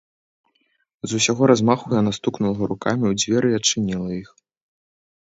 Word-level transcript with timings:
З 1.11 1.19
усяго 1.19 1.49
размаху 1.51 1.85
яна 2.01 2.11
стукнула 2.19 2.67
рукамі 2.71 3.05
ў 3.11 3.21
дзверы 3.25 3.47
і 3.53 3.59
адчыніла 3.59 4.09
іх. 4.21 4.29